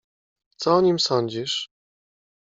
"Co 0.57 0.73
o 0.75 0.81
nim 0.81 0.99
sądzisz?" 0.99 1.69